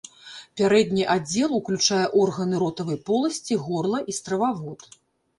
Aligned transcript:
Пярэдні 0.59 1.03
аддзел 1.15 1.51
уключае 1.57 2.07
органы 2.21 2.61
ротавай 2.63 2.97
поласці, 3.09 3.59
горла 3.67 4.01
і 4.13 4.17
стрававод. 4.19 4.79